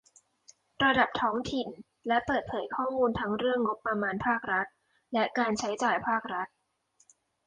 [0.83, 1.67] ระดับท้องถิ่น
[2.07, 4.65] และเปิดเผยข้อมูลทั้งเรื่องงบประมาณภาครัฐ
[5.13, 6.47] และ การใช้จ่ายภาครัฐ